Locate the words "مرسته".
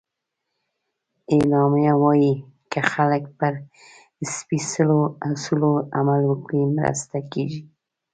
6.77-7.17